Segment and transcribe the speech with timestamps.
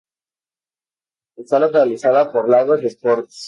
[1.37, 3.37] Está organizada por Lagos Sports.